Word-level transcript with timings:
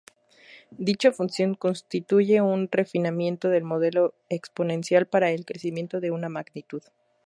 Dicha 0.87 1.11
función 1.11 1.53
constituye 1.53 2.41
un 2.41 2.69
refinamiento 2.71 3.49
del 3.49 3.63
modelo 3.63 4.15
exponencial 4.29 5.05
para 5.05 5.29
el 5.29 5.45
crecimiento 5.45 5.99
de 5.99 6.09
una 6.09 6.27
magnitud. 6.27 6.81